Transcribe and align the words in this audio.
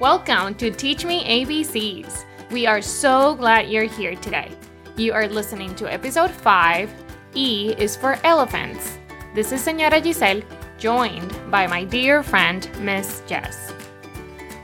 Welcome 0.00 0.54
to 0.58 0.70
Teach 0.70 1.04
Me 1.04 1.24
ABCs. 1.24 2.24
We 2.52 2.68
are 2.68 2.80
so 2.80 3.34
glad 3.34 3.68
you're 3.68 3.82
here 3.82 4.14
today. 4.14 4.48
You 4.96 5.12
are 5.12 5.26
listening 5.26 5.74
to 5.74 5.92
episode 5.92 6.30
5. 6.30 6.88
E 7.34 7.74
is 7.78 7.96
for 7.96 8.16
elephants. 8.22 8.96
This 9.34 9.50
is 9.50 9.60
Senora 9.60 10.00
Giselle, 10.00 10.42
joined 10.78 11.36
by 11.50 11.66
my 11.66 11.82
dear 11.82 12.22
friend, 12.22 12.70
Miss 12.78 13.24
Jess. 13.26 13.72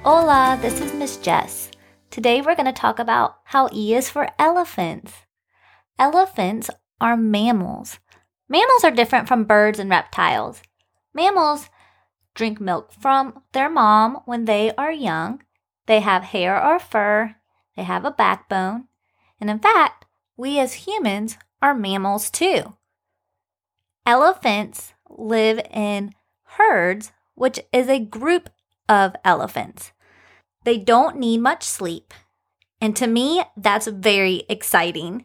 Hola, 0.05 0.57
this 0.62 0.81
is 0.81 0.95
Miss 0.95 1.17
Jess. 1.17 1.69
Today 2.12 2.41
we're 2.41 2.55
going 2.55 2.66
to 2.66 2.73
talk 2.73 3.01
about 3.01 3.39
how 3.46 3.69
E 3.73 3.93
is 3.93 4.09
for 4.09 4.29
elephants. 4.39 5.14
Elephants 5.98 6.71
are 7.01 7.16
mammals. 7.16 7.98
Mammals 8.48 8.85
are 8.85 8.93
different 8.93 9.27
from 9.27 9.43
birds 9.43 9.80
and 9.80 9.91
reptiles. 9.91 10.62
Mammals 11.12 11.71
drink 12.35 12.61
milk 12.61 12.93
from 12.93 13.43
their 13.53 13.71
mom 13.71 14.21
when 14.25 14.45
they 14.45 14.72
are 14.77 14.93
young. 14.93 15.43
They 15.86 16.00
have 16.00 16.25
hair 16.25 16.63
or 16.63 16.79
fur. 16.79 17.36
They 17.76 17.82
have 17.82 18.04
a 18.04 18.11
backbone. 18.11 18.89
And 19.40 19.50
in 19.50 19.59
fact, 19.59 20.07
we 20.36 20.59
as 20.59 20.86
humans 20.86 21.36
are 21.62 21.75
mammals 21.75 22.31
too. 22.31 22.75
Elephants 24.07 24.93
live 25.09 25.61
in 25.71 26.14
herds, 26.43 27.12
which 27.35 27.61
is 27.73 27.89
a 27.89 27.99
group 27.99 28.51
of 28.89 29.17
elephants. 29.25 29.93
They 30.64 30.79
don't 30.79 31.18
need 31.18 31.39
much 31.39 31.62
sleep. 31.62 32.12
And 32.81 32.97
to 32.97 33.06
me, 33.06 33.42
that's 33.56 33.87
very 33.87 34.45
exciting. 34.48 35.25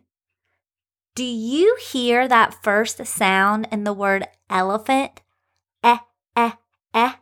Do 1.16 1.24
you 1.24 1.78
hear 1.92 2.28
that 2.28 2.64
first 2.64 3.06
sound 3.06 3.68
in 3.72 3.84
the 3.84 3.94
word 3.94 4.28
elephant? 4.50 5.22
Eh, 5.84 5.98
eh, 6.36 6.52
eh. 6.94 7.14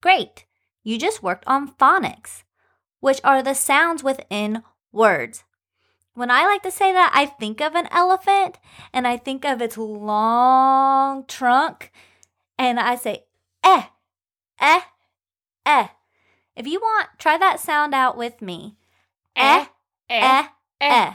Great. 0.00 0.44
You 0.82 0.98
just 0.98 1.22
worked 1.22 1.44
on 1.46 1.72
phonics, 1.74 2.42
which 3.00 3.20
are 3.24 3.42
the 3.42 3.54
sounds 3.54 4.04
within 4.04 4.62
words. 4.92 5.44
When 6.14 6.30
I 6.30 6.44
like 6.44 6.62
to 6.62 6.70
say 6.70 6.92
that, 6.92 7.10
I 7.14 7.26
think 7.26 7.60
of 7.60 7.74
an 7.74 7.88
elephant 7.90 8.58
and 8.92 9.06
I 9.06 9.16
think 9.16 9.44
of 9.44 9.60
its 9.60 9.76
long 9.76 11.24
trunk 11.26 11.90
and 12.56 12.78
I 12.78 12.94
say 12.94 13.24
eh, 13.64 13.84
eh, 14.60 14.80
eh. 15.66 15.88
If 16.54 16.66
you 16.68 16.78
want, 16.80 17.08
try 17.18 17.36
that 17.38 17.58
sound 17.58 17.94
out 17.94 18.16
with 18.16 18.40
me. 18.40 18.76
Eh, 19.34 19.66
eh, 20.08 20.46
eh. 20.80 21.14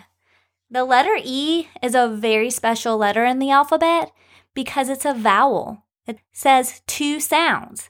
The 0.70 0.84
letter 0.84 1.17
E 1.23 1.67
is 1.82 1.95
a 1.95 2.10
very 2.10 2.50
special 2.50 2.98
letter 2.98 3.23
in 3.23 3.40
the 3.40 3.52
alphabet 3.52 4.12
because 4.54 4.90
it's 4.90 5.06
a 5.06 5.14
vowel. 5.14 5.86
It 6.05 6.19
says 6.31 6.81
two 6.88 7.19
sounds. 7.19 7.89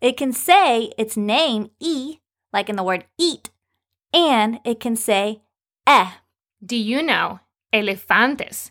It 0.00 0.16
can 0.16 0.32
say 0.32 0.92
its 0.98 1.16
name, 1.16 1.70
E, 1.80 2.18
like 2.52 2.68
in 2.68 2.76
the 2.76 2.82
word 2.82 3.06
eat, 3.18 3.50
and 4.12 4.60
it 4.64 4.80
can 4.80 4.96
say 4.96 5.42
eh. 5.86 6.10
Do 6.64 6.76
you 6.76 7.02
know 7.02 7.40
elefantes 7.72 8.70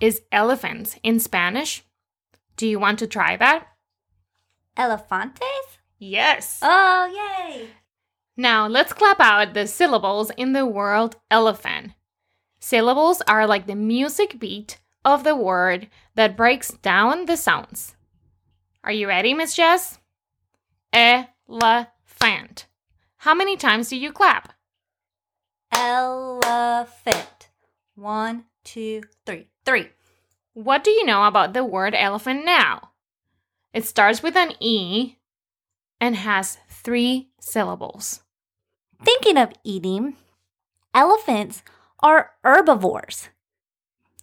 is 0.00 0.22
elephants 0.30 0.96
in 1.02 1.18
Spanish? 1.18 1.84
Do 2.56 2.66
you 2.66 2.78
want 2.78 2.98
to 3.00 3.06
try 3.06 3.36
that? 3.36 3.66
Elefantes? 4.76 5.78
Yes. 5.98 6.60
Oh, 6.62 7.06
yay! 7.06 7.68
Now 8.36 8.66
let's 8.66 8.92
clap 8.92 9.18
out 9.20 9.54
the 9.54 9.66
syllables 9.66 10.30
in 10.36 10.52
the 10.52 10.66
word 10.66 11.16
elephant. 11.30 11.92
Syllables 12.60 13.22
are 13.26 13.46
like 13.46 13.66
the 13.66 13.74
music 13.74 14.38
beat 14.38 14.78
of 15.06 15.22
the 15.22 15.36
word 15.36 15.88
that 16.16 16.36
breaks 16.36 16.72
down 16.82 17.26
the 17.26 17.36
sounds. 17.36 17.94
Are 18.82 18.92
you 18.92 19.06
ready, 19.06 19.32
Miss 19.32 19.54
Jess? 19.54 19.98
Elephant. 20.92 22.66
How 23.18 23.32
many 23.32 23.56
times 23.56 23.88
do 23.88 23.96
you 23.96 24.10
clap? 24.12 24.52
Elephant. 25.72 27.48
One, 27.94 28.46
two, 28.64 29.02
three. 29.24 29.46
Three. 29.64 29.90
What 30.54 30.82
do 30.82 30.90
you 30.90 31.06
know 31.06 31.24
about 31.24 31.52
the 31.52 31.64
word 31.64 31.94
elephant 31.94 32.44
now? 32.44 32.90
It 33.72 33.84
starts 33.84 34.22
with 34.22 34.36
an 34.36 34.52
E 34.58 35.16
and 36.00 36.16
has 36.16 36.58
three 36.68 37.28
syllables. 37.40 38.22
Thinking 39.04 39.36
of 39.36 39.52
eating, 39.62 40.16
elephants 40.94 41.62
are 42.00 42.32
herbivores. 42.42 43.28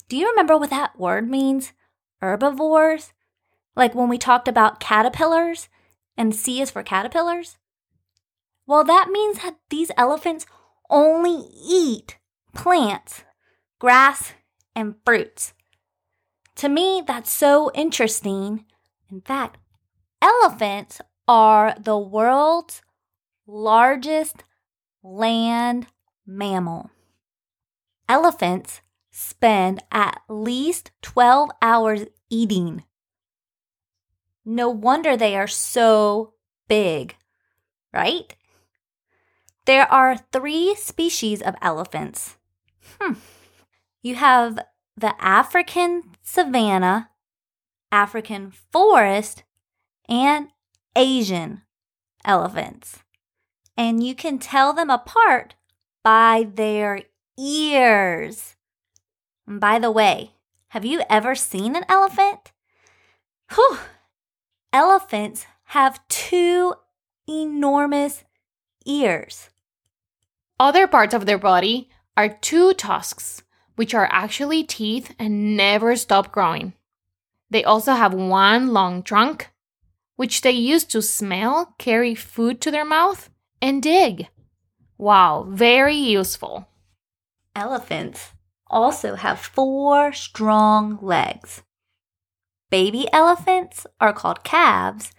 Do 0.09 0.17
you 0.17 0.29
remember 0.29 0.57
what 0.57 0.69
that 0.69 0.99
word 0.99 1.29
means? 1.29 1.73
Herbivores? 2.21 3.13
Like 3.75 3.95
when 3.95 4.09
we 4.09 4.17
talked 4.17 4.47
about 4.47 4.79
caterpillars 4.79 5.69
and 6.17 6.35
C 6.35 6.61
is 6.61 6.71
for 6.71 6.83
caterpillars? 6.83 7.57
Well, 8.65 8.83
that 8.83 9.09
means 9.11 9.39
that 9.39 9.57
these 9.69 9.91
elephants 9.97 10.45
only 10.89 11.47
eat 11.67 12.17
plants, 12.53 13.23
grass, 13.79 14.33
and 14.75 14.95
fruits. 15.05 15.53
To 16.55 16.69
me, 16.69 17.03
that's 17.05 17.31
so 17.31 17.71
interesting. 17.73 18.65
In 19.11 19.21
fact, 19.21 19.57
elephants 20.21 21.01
are 21.27 21.75
the 21.79 21.97
world's 21.97 22.81
largest 23.47 24.43
land 25.01 25.87
mammal. 26.25 26.91
Elephants 28.07 28.81
spend 29.15 29.83
at 29.91 30.21
least 30.27 30.91
12 31.03 31.51
hours 31.61 32.05
eating. 32.31 32.83
No 34.43 34.69
wonder 34.69 35.15
they 35.15 35.37
are 35.37 35.47
so 35.47 36.33
big, 36.67 37.15
right? 37.93 38.35
There 39.65 39.89
are 39.89 40.17
three 40.17 40.75
species 40.75 41.41
of 41.41 41.55
elephants. 41.61 42.37
Hmm. 42.99 43.13
You 44.01 44.15
have 44.15 44.59
the 44.97 45.13
African 45.23 46.03
savanna, 46.23 47.11
African 47.91 48.51
forest, 48.71 49.43
and 50.09 50.47
Asian 50.95 51.61
elephants. 52.25 53.03
And 53.77 54.03
you 54.03 54.15
can 54.15 54.39
tell 54.39 54.73
them 54.73 54.89
apart 54.89 55.53
by 56.03 56.47
their 56.51 57.03
ears. 57.37 58.55
By 59.47 59.79
the 59.79 59.91
way, 59.91 60.31
have 60.69 60.85
you 60.85 61.01
ever 61.09 61.35
seen 61.35 61.75
an 61.75 61.85
elephant? 61.89 62.51
Whew. 63.53 63.77
Elephants 64.71 65.45
have 65.65 66.05
two 66.07 66.73
enormous 67.27 68.23
ears. 68.85 69.49
Other 70.59 70.87
parts 70.87 71.13
of 71.13 71.25
their 71.25 71.37
body 71.37 71.89
are 72.15 72.29
two 72.29 72.73
tusks, 72.73 73.43
which 73.75 73.93
are 73.93 74.07
actually 74.11 74.63
teeth 74.63 75.13
and 75.19 75.57
never 75.57 75.95
stop 75.95 76.31
growing. 76.31 76.73
They 77.49 77.63
also 77.63 77.93
have 77.93 78.13
one 78.13 78.73
long 78.73 79.03
trunk, 79.03 79.49
which 80.15 80.41
they 80.41 80.51
use 80.51 80.85
to 80.85 81.01
smell, 81.01 81.75
carry 81.77 82.15
food 82.15 82.61
to 82.61 82.71
their 82.71 82.85
mouth, 82.85 83.29
and 83.61 83.81
dig. 83.81 84.27
Wow, 84.97 85.45
very 85.49 85.95
useful. 85.95 86.67
Elephants 87.55 88.32
also 88.73 89.15
have 89.15 89.39
four 89.39 90.11
strong 90.11 90.97
legs. 91.01 91.63
Baby 92.69 93.07
elephants 93.13 93.85
are 94.01 94.13
called 94.13 94.43
calves, 94.43 95.11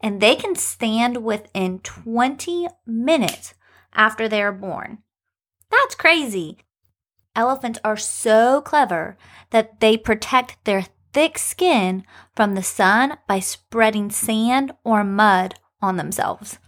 and 0.00 0.20
they 0.20 0.36
can 0.36 0.54
stand 0.54 1.24
within 1.24 1.80
20 1.80 2.68
minutes 2.86 3.54
after 3.92 4.28
they 4.28 4.42
are 4.42 4.52
born. 4.52 4.98
That's 5.70 5.94
crazy. 5.94 6.58
Elephants 7.34 7.78
are 7.82 7.96
so 7.96 8.60
clever 8.60 9.16
that 9.50 9.80
they 9.80 9.96
protect 9.96 10.64
their 10.64 10.86
thick 11.12 11.38
skin 11.38 12.04
from 12.34 12.54
the 12.54 12.62
sun 12.62 13.16
by 13.26 13.40
spreading 13.40 14.10
sand 14.10 14.72
or 14.84 15.02
mud 15.02 15.54
on 15.80 15.96
themselves. 15.96 16.58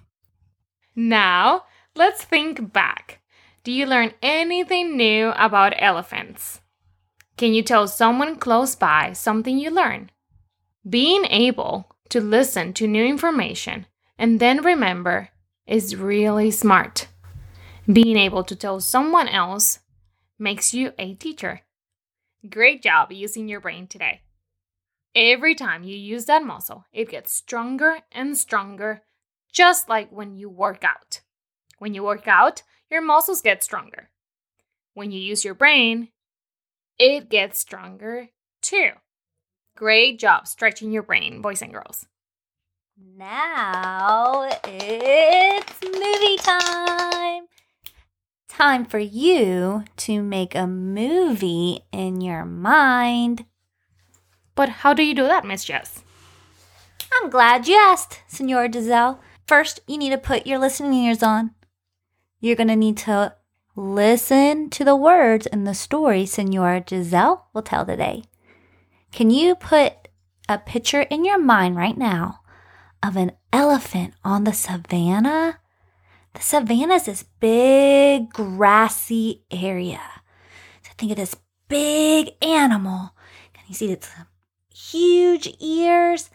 Now, 0.97 1.65
let's 1.95 2.25
think 2.25 2.73
back. 2.73 3.21
Do 3.65 3.73
you 3.73 3.87
learn 3.87 4.13
anything 4.21 4.95
new 4.95 5.31
about 5.37 5.73
elephants? 5.79 6.61
Can 7.39 7.55
you 7.55 7.63
tell 7.63 7.89
someone 7.89 8.37
close 8.37 8.77
by 8.77 9.15
something 9.15 9.59
you 9.59 9.71
learn? 9.71 10.11
Being 10.87 11.25
able 11.25 11.97
to 12.11 12.21
listen 12.21 12.75
to 12.75 12.87
new 12.87 13.03
information 13.03 13.87
and 14.19 14.39
then 14.39 14.63
remember 14.63 15.31
is 15.67 15.97
really 15.97 16.51
smart. 16.51 17.09
Being 17.91 18.19
able 18.19 18.45
to 18.45 18.55
tell 18.55 18.81
someone 18.81 19.29
else 19.29 19.79
makes 20.39 20.75
you 20.75 20.93
a 20.99 21.15
teacher. 21.15 21.63
Great 22.47 22.83
job 22.83 23.13
using 23.13 23.49
your 23.49 23.61
brain 23.61 23.87
today. 23.87 24.21
Every 25.15 25.55
time 25.55 25.85
you 25.85 25.97
use 25.97 26.27
that 26.27 26.45
muscle, 26.45 26.85
it 26.93 27.09
gets 27.09 27.33
stronger 27.33 28.01
and 28.13 28.37
stronger, 28.37 29.05
just 29.51 29.89
like 29.89 30.11
when 30.13 30.37
you 30.37 30.51
work 30.51 30.85
out. 30.85 31.23
When 31.79 31.95
you 31.95 32.03
work 32.03 32.29
out, 32.29 32.63
your 32.95 33.03
muscles 33.03 33.43
get 33.43 33.65
stronger. 33.65 34.09
When 34.95 35.11
you 35.11 35.21
use 35.21 35.45
your 35.45 35.55
brain, 35.55 36.11
it 36.97 37.29
gets 37.29 37.59
stronger 37.59 38.29
too. 38.63 38.91
Great 39.77 40.21
job 40.21 40.47
stretching 40.47 40.93
your 40.93 41.03
brain, 41.03 41.43
boys 41.43 41.61
and 41.61 41.73
girls. 41.73 42.07
Now 42.97 44.49
it's 44.63 45.83
movie 45.83 46.37
time. 46.37 47.47
Time 48.49 48.85
for 48.85 49.01
you 49.01 49.83
to 49.97 50.23
make 50.23 50.55
a 50.55 50.69
movie 50.69 51.81
in 51.91 52.21
your 52.21 52.45
mind. 52.45 53.45
But 54.55 54.69
how 54.69 54.95
do 54.95 55.03
you 55.03 55.17
do 55.17 55.25
that, 55.25 55.45
Miss 55.45 55.65
Jess? 55.65 56.05
I'm 57.13 57.29
glad 57.29 57.67
you 57.67 57.77
asked, 57.77 58.23
Senora 58.29 58.73
Giselle. 58.73 59.21
First, 59.49 59.81
you 59.89 59.99
need 59.99 60.11
to 60.11 60.19
put 60.19 60.47
your 60.47 60.61
listening 60.61 60.95
ears 60.95 61.25
on. 61.25 61.51
You're 62.45 62.57
going 62.57 62.69
to 62.69 62.77
need 62.77 62.99
to 62.99 63.35
listen 63.75 64.69
to 64.69 64.85
the 64.85 64.95
words 64.95 65.47
in 65.47 65.65
the 65.65 65.73
story 65.73 66.27
Senora 66.27 66.85
Giselle 66.87 67.49
will 67.55 67.63
tell 67.63 67.87
today. 67.87 68.25
Can 69.13 69.31
you 69.31 69.55
put 69.55 70.09
a 70.47 70.59
picture 70.59 71.01
in 71.01 71.25
your 71.25 71.39
mind 71.39 71.77
right 71.77 71.97
now 71.97 72.41
of 73.03 73.17
an 73.17 73.33
elephant 73.51 74.13
on 74.23 74.45
the 74.45 74.53
savannah? 74.53 75.59
The 76.35 76.43
savannah 76.43 76.97
is 76.97 77.07
this 77.07 77.25
big 77.41 78.29
grassy 78.29 79.45
area. 79.51 80.03
So 80.83 80.91
think 80.99 81.13
of 81.13 81.17
this 81.17 81.37
big 81.69 82.33
animal. 82.43 83.15
Can 83.55 83.65
you 83.69 83.75
see 83.75 83.91
its 83.91 84.11
huge 84.69 85.49
ears 85.61 86.29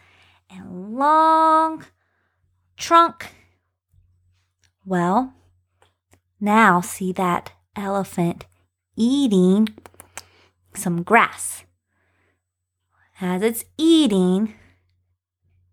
and 0.50 0.98
long 0.98 1.84
trunk? 2.76 3.32
Well, 4.84 5.34
now 6.40 6.80
see 6.80 7.12
that 7.12 7.52
elephant 7.76 8.46
eating 8.96 9.68
some 10.74 11.02
grass. 11.02 11.64
As 13.20 13.42
it's 13.42 13.64
eating, 13.76 14.54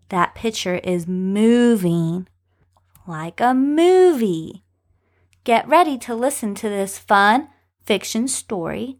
that 0.09 0.35
picture 0.35 0.75
is 0.75 1.07
moving 1.07 2.27
like 3.07 3.39
a 3.39 3.53
movie. 3.53 4.63
Get 5.43 5.67
ready 5.67 5.97
to 5.99 6.13
listen 6.15 6.55
to 6.55 6.69
this 6.69 6.97
fun 6.97 7.47
fiction 7.85 8.27
story 8.27 8.97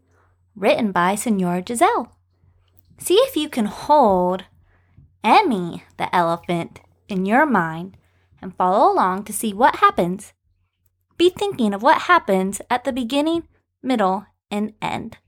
written 0.56 0.92
by 0.92 1.14
Senora 1.14 1.62
Giselle. 1.66 2.16
See 2.98 3.14
if 3.14 3.36
you 3.36 3.48
can 3.48 3.66
hold 3.66 4.44
Emmy 5.22 5.84
the 5.98 6.14
elephant 6.14 6.80
in 7.08 7.26
your 7.26 7.44
mind 7.46 7.96
and 8.40 8.56
follow 8.56 8.90
along 8.90 9.24
to 9.24 9.32
see 9.32 9.52
what 9.52 9.76
happens. 9.76 10.32
Be 11.18 11.30
thinking 11.30 11.74
of 11.74 11.82
what 11.82 12.02
happens 12.02 12.62
at 12.70 12.84
the 12.84 12.92
beginning, 12.92 13.48
middle, 13.82 14.26
and 14.50 14.72
end. 14.80 15.18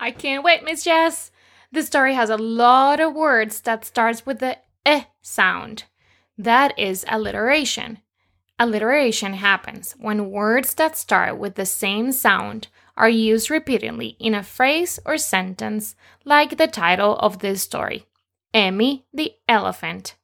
I 0.00 0.10
can't 0.10 0.44
wait, 0.44 0.64
Miss 0.64 0.84
Jess. 0.84 1.30
The 1.72 1.84
story 1.84 2.14
has 2.14 2.28
a 2.28 2.36
lot 2.36 2.98
of 2.98 3.14
words 3.14 3.60
that 3.62 3.84
starts 3.84 4.26
with 4.26 4.40
the 4.40 4.58
eh 4.84 5.04
sound. 5.22 5.84
That 6.36 6.76
is 6.78 7.04
alliteration. 7.08 8.00
Alliteration 8.58 9.34
happens 9.34 9.94
when 9.98 10.30
words 10.30 10.74
that 10.74 10.96
start 10.96 11.38
with 11.38 11.54
the 11.54 11.66
same 11.66 12.10
sound 12.10 12.68
are 12.96 13.08
used 13.08 13.50
repeatedly 13.50 14.16
in 14.18 14.34
a 14.34 14.42
phrase 14.42 14.98
or 15.04 15.18
sentence, 15.18 15.94
like 16.24 16.56
the 16.56 16.66
title 16.66 17.16
of 17.18 17.38
this 17.38 17.62
story 17.62 18.06
Emmy 18.52 19.06
the 19.12 19.32
Elephant. 19.48 20.16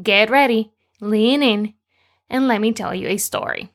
Get 0.00 0.30
ready, 0.30 0.72
lean 1.00 1.42
in, 1.42 1.74
and 2.28 2.46
let 2.46 2.60
me 2.60 2.72
tell 2.72 2.94
you 2.94 3.08
a 3.08 3.16
story. 3.16 3.72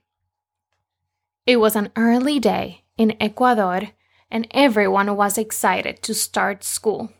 It 1.45 1.57
was 1.57 1.75
an 1.75 1.91
early 1.95 2.39
day 2.39 2.85
in 2.97 3.15
Ecuador 3.19 3.89
and 4.31 4.47
everyone 4.51 5.15
was 5.15 5.37
excited 5.37 6.01
to 6.01 6.13
start 6.13 6.63
school. 6.63 7.11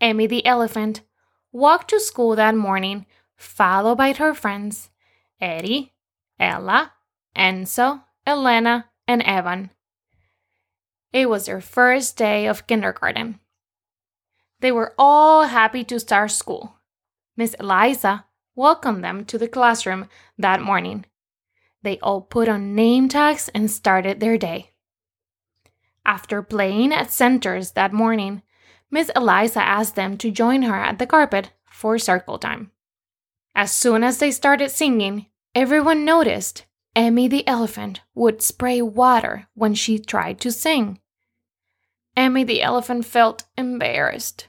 Emmy 0.00 0.26
the 0.28 0.46
elephant 0.46 1.02
walked 1.50 1.90
to 1.90 1.98
school 1.98 2.36
that 2.36 2.54
morning, 2.54 3.06
followed 3.36 3.96
by 3.96 4.12
her 4.12 4.34
friends 4.34 4.90
Eddie, 5.40 5.94
Ella, 6.38 6.92
Enzo, 7.36 8.02
Elena, 8.24 8.86
and 9.08 9.22
Evan. 9.22 9.70
It 11.12 11.28
was 11.28 11.46
their 11.46 11.60
first 11.60 12.16
day 12.16 12.46
of 12.46 12.66
kindergarten. 12.68 13.40
They 14.60 14.70
were 14.70 14.94
all 14.98 15.44
happy 15.44 15.82
to 15.84 15.98
start 15.98 16.30
school. 16.30 16.76
Miss 17.36 17.54
Eliza 17.54 18.26
welcomed 18.54 19.02
them 19.02 19.24
to 19.24 19.38
the 19.38 19.48
classroom 19.48 20.08
that 20.36 20.60
morning. 20.60 21.06
They 21.82 21.98
all 22.00 22.20
put 22.20 22.48
on 22.48 22.74
name 22.74 23.08
tags 23.08 23.48
and 23.54 23.70
started 23.70 24.20
their 24.20 24.36
day. 24.36 24.72
After 26.04 26.42
playing 26.42 26.92
at 26.92 27.12
centers 27.12 27.72
that 27.72 27.92
morning, 27.92 28.42
Miss 28.90 29.10
Eliza 29.14 29.62
asked 29.62 29.94
them 29.94 30.16
to 30.18 30.30
join 30.30 30.62
her 30.62 30.76
at 30.76 30.98
the 30.98 31.06
carpet 31.06 31.52
for 31.70 31.98
circle 31.98 32.38
time. 32.38 32.70
As 33.54 33.72
soon 33.72 34.02
as 34.02 34.18
they 34.18 34.30
started 34.30 34.70
singing, 34.70 35.26
everyone 35.54 36.04
noticed 36.04 36.64
Emmy 36.96 37.28
the 37.28 37.46
elephant 37.46 38.00
would 38.14 38.42
spray 38.42 38.80
water 38.82 39.46
when 39.54 39.74
she 39.74 39.98
tried 39.98 40.40
to 40.40 40.50
sing. 40.50 41.00
Emmy 42.16 42.42
the 42.42 42.62
elephant 42.62 43.04
felt 43.04 43.44
embarrassed. 43.56 44.48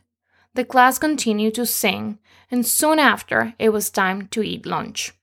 The 0.55 0.65
class 0.65 0.97
continued 0.97 1.53
to 1.55 1.65
sing, 1.65 2.17
and 2.49 2.65
soon 2.65 2.97
after, 2.97 3.53
it 3.59 3.69
was 3.69 3.89
time 3.89 4.27
to 4.29 4.41
eat 4.41 4.65
lunch. 4.65 5.13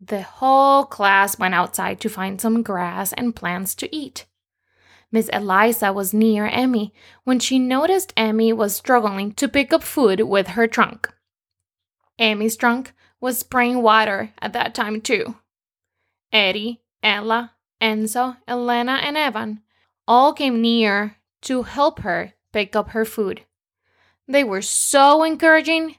The 0.00 0.22
whole 0.22 0.84
class 0.84 1.38
went 1.38 1.54
outside 1.54 2.00
to 2.00 2.08
find 2.08 2.40
some 2.40 2.62
grass 2.62 3.12
and 3.12 3.36
plants 3.36 3.74
to 3.76 3.94
eat. 3.94 4.26
Miss 5.12 5.28
Eliza 5.28 5.92
was 5.92 6.14
near 6.14 6.46
Emmy 6.46 6.94
when 7.24 7.38
she 7.38 7.58
noticed 7.58 8.14
Emmy 8.16 8.52
was 8.52 8.74
struggling 8.74 9.32
to 9.32 9.48
pick 9.48 9.72
up 9.72 9.82
food 9.82 10.22
with 10.22 10.48
her 10.48 10.66
trunk. 10.66 11.12
Emmy's 12.18 12.56
trunk 12.56 12.92
was 13.20 13.38
spraying 13.38 13.82
water 13.82 14.32
at 14.40 14.52
that 14.52 14.74
time, 14.74 15.00
too. 15.00 15.36
Eddie, 16.32 16.80
Ella, 17.02 17.52
Enzo, 17.80 18.36
Elena, 18.46 19.00
and 19.02 19.16
Evan 19.16 19.62
all 20.06 20.32
came 20.32 20.62
near 20.62 21.16
to 21.42 21.62
help 21.62 22.00
her 22.00 22.34
pick 22.52 22.74
up 22.76 22.90
her 22.90 23.04
food. 23.04 23.42
They 24.28 24.44
were 24.44 24.62
so 24.62 25.24
encouraging. 25.24 25.96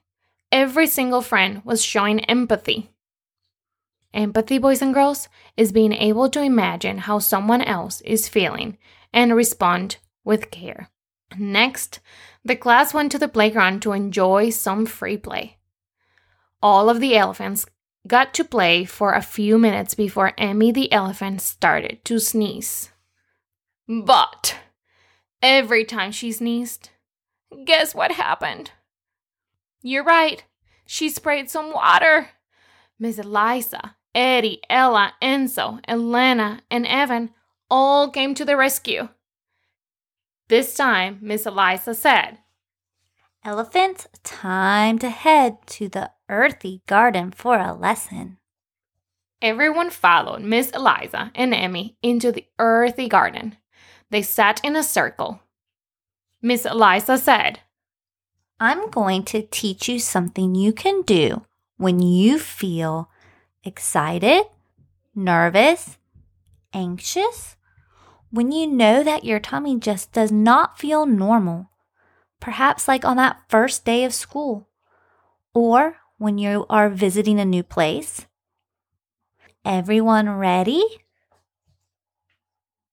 Every 0.51 0.87
single 0.87 1.21
friend 1.21 1.61
was 1.65 1.83
showing 1.83 2.21
empathy. 2.21 2.91
Empathy, 4.13 4.57
boys 4.57 4.81
and 4.81 4.93
girls, 4.93 5.29
is 5.55 5.71
being 5.71 5.93
able 5.93 6.29
to 6.29 6.41
imagine 6.41 6.99
how 6.99 7.19
someone 7.19 7.61
else 7.61 8.01
is 8.01 8.27
feeling 8.27 8.77
and 9.13 9.35
respond 9.35 9.97
with 10.23 10.51
care. 10.51 10.89
Next, 11.37 11.99
the 12.43 12.55
class 12.55 12.93
went 12.93 13.11
to 13.13 13.19
the 13.19 13.29
playground 13.29 13.81
to 13.83 13.93
enjoy 13.93 14.49
some 14.49 14.85
free 14.85 15.17
play. 15.17 15.57
All 16.61 16.89
of 16.89 16.99
the 16.99 17.15
elephants 17.15 17.65
got 18.07 18.33
to 18.33 18.43
play 18.43 18.83
for 18.83 19.13
a 19.13 19.21
few 19.21 19.57
minutes 19.57 19.93
before 19.93 20.33
Emmy 20.37 20.71
the 20.71 20.91
elephant 20.91 21.41
started 21.41 22.03
to 22.05 22.19
sneeze. 22.19 22.91
But 23.87 24.57
every 25.41 25.85
time 25.85 26.11
she 26.11 26.31
sneezed, 26.31 26.89
guess 27.65 27.95
what 27.95 28.11
happened? 28.11 28.71
You're 29.81 30.03
right, 30.03 30.43
she 30.85 31.09
sprayed 31.09 31.49
some 31.49 31.73
water. 31.73 32.29
Miss 32.99 33.17
Eliza, 33.17 33.95
Eddie, 34.13 34.61
Ella, 34.69 35.13
Enzo, 35.21 35.79
Elena, 35.87 36.61
and 36.69 36.85
Evan 36.85 37.31
all 37.69 38.09
came 38.09 38.35
to 38.35 38.45
the 38.45 38.57
rescue. 38.57 39.07
This 40.49 40.75
time, 40.75 41.19
Miss 41.21 41.45
Eliza 41.45 41.93
said, 41.93 42.39
Elephants, 43.43 44.07
time 44.23 44.99
to 44.99 45.09
head 45.09 45.57
to 45.65 45.87
the 45.87 46.11
earthy 46.29 46.81
garden 46.87 47.31
for 47.31 47.57
a 47.57 47.73
lesson. 47.73 48.37
Everyone 49.41 49.89
followed 49.89 50.41
Miss 50.41 50.69
Eliza 50.71 51.31
and 51.33 51.53
Emmy 51.53 51.97
into 52.03 52.31
the 52.31 52.45
earthy 52.59 53.07
garden. 53.07 53.57
They 54.11 54.21
sat 54.21 54.63
in 54.63 54.75
a 54.75 54.83
circle. 54.83 55.39
Miss 56.41 56.65
Eliza 56.65 57.17
said, 57.17 57.61
I'm 58.59 58.91
going 58.91 59.23
to 59.23 59.41
teach 59.41 59.89
you 59.89 59.97
something 59.99 60.53
you 60.53 60.73
can 60.73 61.01
do 61.01 61.45
when 61.77 61.99
you 61.99 62.37
feel 62.37 63.09
excited, 63.63 64.43
nervous, 65.15 65.97
anxious, 66.73 67.55
when 68.31 68.51
you 68.51 68.65
know 68.65 69.03
that 69.03 69.25
your 69.25 69.39
tummy 69.39 69.77
just 69.77 70.11
does 70.11 70.31
not 70.31 70.79
feel 70.79 71.05
normal, 71.05 71.69
perhaps 72.39 72.87
like 72.87 73.03
on 73.03 73.17
that 73.17 73.41
first 73.49 73.85
day 73.85 74.03
of 74.03 74.13
school, 74.13 74.67
or 75.53 75.97
when 76.17 76.37
you 76.37 76.65
are 76.69 76.89
visiting 76.89 77.39
a 77.39 77.45
new 77.45 77.63
place. 77.63 78.25
Everyone 79.65 80.29
ready? 80.29 80.83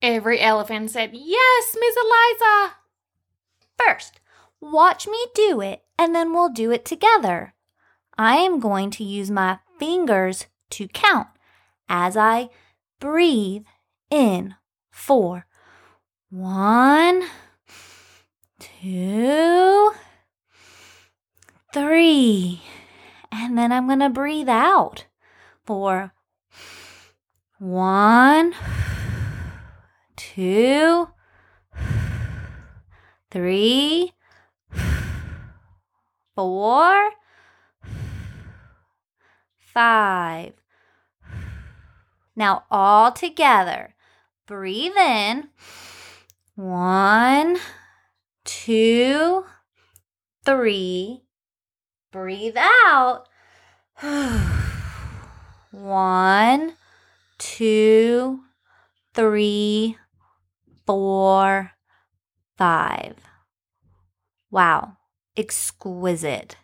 Every 0.03 0.41
elephant 0.41 0.91
said, 0.91 1.11
Yes, 1.13 1.77
Miss 1.79 1.97
Eliza. 1.97 2.75
First, 3.79 4.21
watch 4.61 5.07
me 5.07 5.27
do 5.35 5.61
it, 5.61 5.83
and 5.99 6.15
then 6.15 6.33
we'll 6.33 6.51
do 6.51 6.71
it 6.71 6.85
together. 6.85 7.55
I 8.17 8.37
am 8.37 8.61
going 8.61 8.91
to 8.93 9.05
use 9.05 9.31
my 9.31 9.59
fingers 9.79 10.47
to 10.71 10.89
count 10.89 11.29
as 11.89 12.17
I 12.17 12.49
breathe 13.01 13.65
in 14.11 14.55
four. 14.91 15.47
One, 16.31 17.25
two, 18.59 19.93
three. 21.73 22.63
And 23.31 23.57
then 23.57 23.73
I'm 23.73 23.87
going 23.87 24.01
to 24.01 24.09
breathe 24.09 24.49
out 24.49 25.07
for 25.65 26.13
one, 27.59 28.55
two, 30.17 31.09
three, 33.31 34.13
four, 36.35 37.11
five. 39.73 40.53
Now, 42.37 42.65
all 42.71 43.13
together, 43.13 43.95
breathe 44.47 44.97
in. 44.97 45.49
One, 46.55 47.59
two, 48.45 49.45
three. 50.45 51.23
Breathe 52.11 52.57
out. 52.57 53.27
One, 55.71 56.75
two, 57.39 58.41
three, 59.15 59.97
four, 60.87 61.73
five. 62.57 63.17
Wow, 64.51 64.97
exquisite. 65.37 66.57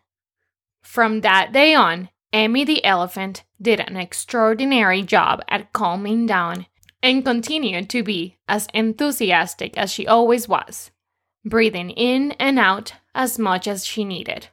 From 0.83 1.21
that 1.21 1.53
day 1.53 1.75
on, 1.75 2.09
Emmy 2.35 2.65
the 2.65 2.85
elephant 2.85 3.45
did 3.63 3.79
an 3.79 3.97
extraordinary 3.97 5.03
job 5.03 5.41
at 5.49 5.73
calming 5.73 6.27
down 6.27 6.67
and 7.01 7.25
continued 7.25 7.89
to 7.89 8.03
be 8.03 8.37
as 8.49 8.67
enthusiastic 8.75 9.79
as 9.79 9.89
she 9.89 10.05
always 10.05 10.49
was, 10.49 10.91
breathing 11.45 11.91
in 11.91 12.33
and 12.33 12.59
out 12.59 12.95
as 13.15 13.39
much 13.39 13.69
as 13.69 13.87
she 13.87 14.05
needed. 14.05 14.49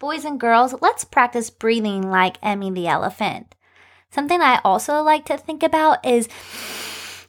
Boys 0.00 0.24
and 0.24 0.40
girls, 0.40 0.74
let's 0.80 1.04
practice 1.04 1.50
breathing 1.50 2.10
like 2.10 2.38
Emmy 2.42 2.72
the 2.72 2.88
elephant. 2.88 3.54
Something 4.10 4.40
I 4.40 4.60
also 4.64 5.02
like 5.02 5.24
to 5.26 5.38
think 5.38 5.62
about 5.62 6.04
is 6.04 6.26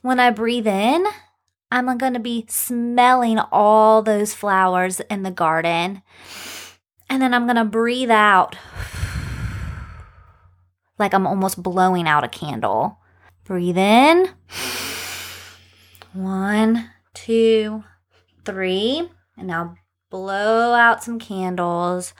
when 0.01 0.19
I 0.19 0.31
breathe 0.31 0.67
in, 0.67 1.05
I'm 1.69 1.95
going 1.99 2.13
to 2.13 2.19
be 2.19 2.47
smelling 2.49 3.37
all 3.37 4.01
those 4.01 4.33
flowers 4.33 4.99
in 5.11 5.21
the 5.21 5.29
garden. 5.29 6.01
And 7.09 7.21
then 7.21 7.33
I'm 7.33 7.45
going 7.45 7.55
to 7.55 7.65
breathe 7.65 8.11
out 8.11 8.55
like 10.99 11.13
I'm 11.13 11.27
almost 11.27 11.61
blowing 11.61 12.07
out 12.07 12.23
a 12.23 12.27
candle. 12.27 12.99
Breathe 13.43 13.77
in. 13.77 14.29
One, 16.13 16.89
two, 17.13 17.83
three. 18.43 19.09
And 19.37 19.47
now 19.47 19.75
blow 20.09 20.73
out 20.73 21.03
some 21.03 21.19
candles. 21.19 22.13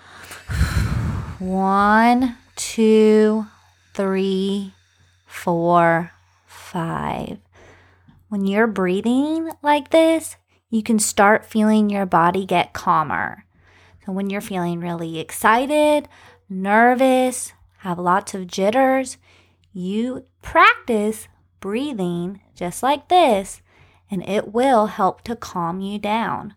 One, 1.40 2.38
two, 2.56 3.46
three, 3.94 4.74
four, 5.26 6.12
five. 6.46 7.40
When 8.30 8.46
you're 8.46 8.68
breathing 8.68 9.52
like 9.62 9.90
this, 9.90 10.36
you 10.70 10.84
can 10.84 11.00
start 11.00 11.46
feeling 11.46 11.90
your 11.90 12.06
body 12.06 12.46
get 12.46 12.74
calmer. 12.74 13.46
So, 14.08 14.14
when 14.14 14.30
you're 14.30 14.40
feeling 14.40 14.80
really 14.80 15.20
excited, 15.20 16.08
nervous, 16.48 17.52
have 17.80 18.00
lots 18.00 18.34
of 18.34 18.48
jitters, 18.48 19.18
you 19.74 20.24
practice 20.42 21.28
breathing 21.60 22.40
just 22.56 22.82
like 22.82 23.10
this, 23.10 23.62
and 24.10 24.24
it 24.24 24.54
will 24.54 24.86
help 24.86 25.24
to 25.24 25.36
calm 25.36 25.82
you 25.82 26.00
down. 26.00 26.54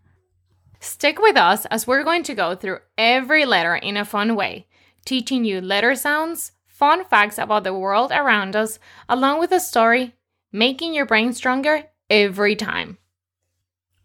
Stick 0.79 1.19
with 1.19 1.37
us 1.37 1.67
as 1.67 1.89
we're 1.89 2.05
going 2.05 2.23
to 2.23 2.37
go 2.37 2.55
through 2.55 2.79
every 2.97 3.45
letter 3.45 3.75
in 3.75 3.97
a 3.97 4.05
fun 4.05 4.37
way, 4.37 4.69
teaching 5.05 5.45
you 5.45 5.61
letter 5.61 5.97
sounds, 5.97 6.53
fun 6.69 7.05
facts 7.05 7.37
about 7.37 7.65
the 7.65 7.75
world 7.75 8.13
around 8.13 8.55
us, 8.55 8.79
along 9.09 9.41
with 9.41 9.51
a 9.51 9.59
story, 9.59 10.15
making 10.53 10.95
your 10.95 11.05
brain 11.05 11.33
stronger 11.33 11.83
every 12.09 12.55
time. 12.55 13.00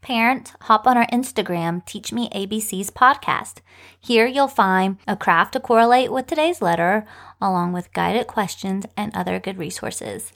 Parents, 0.06 0.54
hop 0.62 0.86
on 0.86 0.98
our 0.98 1.08
Instagram, 1.08 1.84
Teach 1.84 2.14
Me 2.14 2.30
ABC's 2.30 2.92
podcast. 2.92 3.62
Here 4.00 4.28
you'll 4.28 4.48
find 4.48 5.00
a 5.08 5.16
craft 5.16 5.54
to 5.54 5.60
correlate 5.60 6.12
with 6.12 6.28
today's 6.28 6.62
letter, 6.62 7.08
along 7.42 7.74
with 7.74 7.92
guided 7.92 8.28
questions 8.28 8.86
and 8.96 9.16
other 9.16 9.40
good 9.40 9.58
resources. 9.58 10.32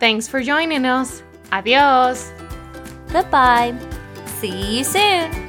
Thanks 0.00 0.26
for 0.26 0.42
joining 0.42 0.86
us. 0.86 1.22
Adios. 1.52 2.32
Goodbye. 3.12 3.76
See 4.40 4.78
you 4.78 4.82
soon. 4.82 5.45